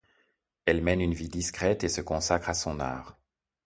Elle 0.65 0.81
mène 0.81 0.99
une 1.01 1.13
vie 1.13 1.29
discrète 1.29 1.83
et 1.83 1.87
se 1.87 2.01
consacre 2.01 2.49
à 2.49 2.55
son 2.55 2.79
art. 2.79 3.19